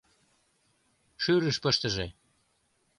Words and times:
Шӱрыш 1.23 1.57
пыштыже. 1.63 2.07